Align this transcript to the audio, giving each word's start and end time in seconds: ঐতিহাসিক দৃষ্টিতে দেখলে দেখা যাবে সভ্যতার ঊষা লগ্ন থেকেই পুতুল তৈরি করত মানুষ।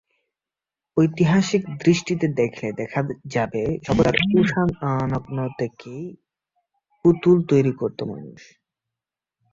ঐতিহাসিক 0.97 1.63
দৃষ্টিতে 1.81 2.27
দেখলে 2.39 2.67
দেখা 2.79 2.99
যাবে 3.33 3.63
সভ্যতার 3.85 4.15
ঊষা 4.33 4.63
লগ্ন 5.11 5.37
থেকেই 5.59 6.03
পুতুল 7.05 7.37
তৈরি 7.49 7.73
করত 7.79 7.99
মানুষ। 8.11 8.41